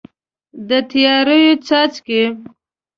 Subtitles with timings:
[0.67, 2.21] د تیارو څاڅکي